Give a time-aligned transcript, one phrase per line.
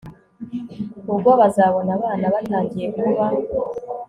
[1.13, 3.25] ubwo bazabona abana batangiye kuba